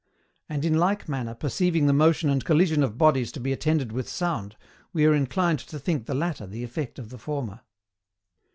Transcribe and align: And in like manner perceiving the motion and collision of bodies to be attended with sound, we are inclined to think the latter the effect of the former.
And 0.49 0.65
in 0.65 0.79
like 0.79 1.07
manner 1.07 1.35
perceiving 1.35 1.85
the 1.85 1.93
motion 1.93 2.27
and 2.31 2.43
collision 2.43 2.81
of 2.81 2.97
bodies 2.97 3.31
to 3.33 3.39
be 3.39 3.51
attended 3.53 3.91
with 3.91 4.09
sound, 4.09 4.55
we 4.93 5.05
are 5.05 5.13
inclined 5.13 5.59
to 5.59 5.77
think 5.77 6.07
the 6.07 6.15
latter 6.15 6.47
the 6.47 6.63
effect 6.63 6.97
of 6.97 7.09
the 7.11 7.19
former. 7.19 7.61